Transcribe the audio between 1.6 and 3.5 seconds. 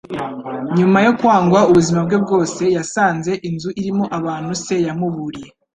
ubuzima bwe bwose, yasanze